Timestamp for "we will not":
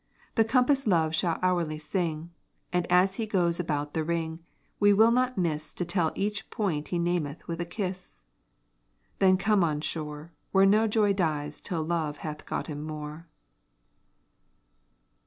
4.79-5.37